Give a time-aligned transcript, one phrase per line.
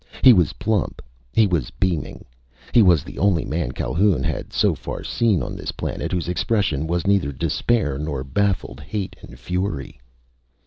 [0.23, 0.99] He was plump.
[1.31, 2.25] He was beaming.
[2.73, 6.87] He was the only man Calhoun had so far seen on this planet whose expression
[6.87, 10.01] was neither despair nor baffled hate and fury.